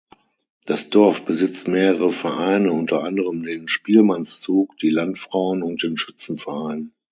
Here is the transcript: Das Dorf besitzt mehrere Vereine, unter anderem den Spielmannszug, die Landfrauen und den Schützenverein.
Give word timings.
Das 0.65 0.89
Dorf 0.89 1.25
besitzt 1.25 1.67
mehrere 1.67 2.11
Vereine, 2.11 2.71
unter 2.71 3.03
anderem 3.03 3.43
den 3.43 3.67
Spielmannszug, 3.67 4.75
die 4.77 4.89
Landfrauen 4.89 5.61
und 5.61 5.83
den 5.83 5.95
Schützenverein. 5.95 6.91